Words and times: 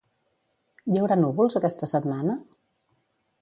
Hi 0.91 0.97
haurà 1.01 1.17
núvols 1.19 1.59
aquesta 1.61 1.91
setmana? 1.93 2.39